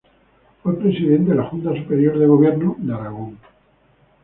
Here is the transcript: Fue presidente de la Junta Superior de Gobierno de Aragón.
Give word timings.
Fue 0.63 0.79
presidente 0.79 1.29
de 1.29 1.37
la 1.37 1.43
Junta 1.47 1.75
Superior 1.75 2.17
de 2.17 2.25
Gobierno 2.25 2.75
de 2.79 2.91
Aragón. 2.91 3.37